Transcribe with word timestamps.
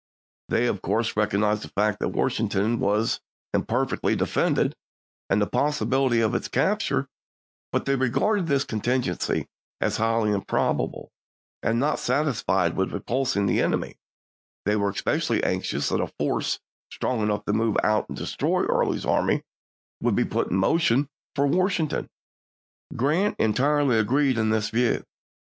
They 0.49 0.65
of 0.65 0.81
course 0.81 1.15
recognized 1.15 1.61
the 1.61 1.67
fact 1.67 1.99
that 1.99 2.07
Washington 2.07 2.79
was 2.79 3.19
imperfectly 3.53 4.15
defended, 4.15 4.75
and 5.29 5.39
the 5.39 5.45
possibility 5.45 6.21
of 6.21 6.33
its 6.33 6.47
capture; 6.47 7.07
but 7.71 7.85
they 7.85 7.95
regarded 7.95 8.47
this 8.47 8.63
contingency 8.63 9.45
as 9.79 9.97
highly 9.97 10.31
improbable, 10.31 11.11
and 11.61 11.79
not 11.79 11.99
satisfied 11.99 12.75
with 12.75 12.93
repulsing 12.93 13.45
the 13.45 13.61
enemy, 13.61 13.95
they 14.65 14.75
were 14.75 14.89
especially 14.89 15.43
anxious 15.43 15.89
that 15.89 16.01
a 16.01 16.07
force 16.07 16.59
strong 16.91 17.21
enough 17.21 17.45
to 17.45 17.53
move 17.53 17.77
out 17.83 18.09
and 18.09 18.17
destroy 18.17 18.63
Early's 18.63 19.05
army 19.05 19.43
should 20.01 20.15
be 20.15 20.25
put 20.25 20.49
in 20.49 20.57
motion 20.57 21.09
for 21.35 21.45
Wash 21.45 21.77
ington. 21.77 22.07
Grant 22.95 23.35
entirely 23.37 23.99
agreed 23.99 24.39
in 24.39 24.49
this 24.49 24.71
view. 24.71 25.03